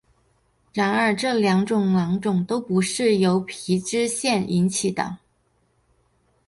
[0.73, 5.19] 然而这两种囊肿都不是由皮脂腺引起的。